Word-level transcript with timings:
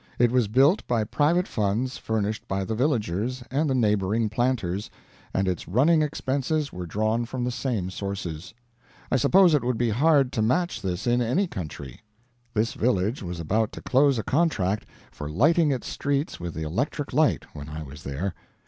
It 0.17 0.31
was 0.31 0.47
built 0.47 0.81
by 0.87 1.03
private 1.03 1.47
funds 1.47 1.97
furnished 1.99 2.47
by 2.47 2.65
the 2.65 2.73
villagers 2.73 3.43
and 3.51 3.69
the 3.69 3.75
neighboring 3.75 4.29
planters, 4.29 4.89
and 5.31 5.47
its 5.47 5.67
running 5.67 6.01
expenses 6.01 6.73
were 6.73 6.87
drawn 6.87 7.23
from 7.23 7.43
the 7.43 7.51
same 7.51 7.91
sources. 7.91 8.51
I 9.11 9.17
suppose 9.17 9.53
it 9.53 9.63
would 9.63 9.77
be 9.77 9.91
hard 9.91 10.31
to 10.31 10.41
match 10.41 10.81
this 10.81 11.05
in 11.05 11.21
any 11.21 11.45
country. 11.45 11.99
This 12.55 12.73
village 12.73 13.21
was 13.21 13.39
about 13.39 13.71
to 13.73 13.81
close 13.83 14.17
a 14.17 14.23
contract 14.23 14.87
for 15.11 15.29
lighting 15.29 15.71
its 15.71 15.87
streets 15.87 16.39
with 16.39 16.55
the 16.55 16.63
electric 16.63 17.13
light, 17.13 17.45
when 17.53 17.69
I 17.69 17.83
was 17.83 18.01
there. 18.01 18.33